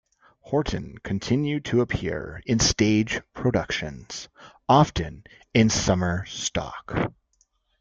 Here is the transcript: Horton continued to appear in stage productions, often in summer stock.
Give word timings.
Horton 0.41 0.97
continued 1.03 1.65
to 1.65 1.81
appear 1.81 2.41
in 2.47 2.59
stage 2.59 3.21
productions, 3.35 4.29
often 4.67 5.25
in 5.53 5.69
summer 5.69 6.25
stock. 6.25 7.13